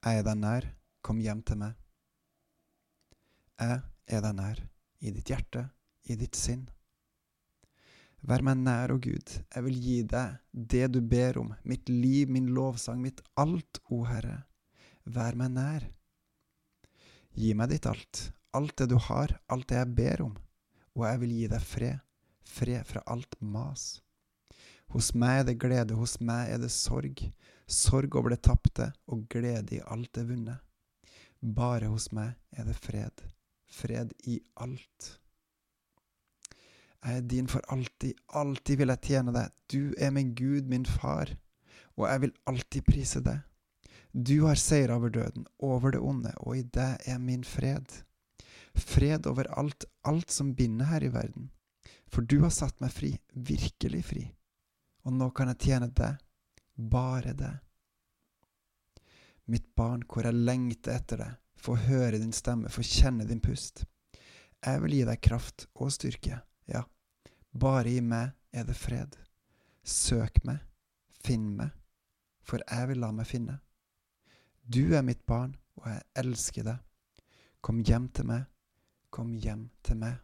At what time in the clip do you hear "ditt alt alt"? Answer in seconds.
17.74-18.76